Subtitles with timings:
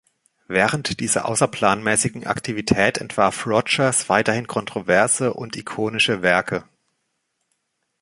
[0.47, 6.63] Während dieser außerplanmäßigen Aktivität entwarf Rogers weiterhin kontroverse und ikonische Werke.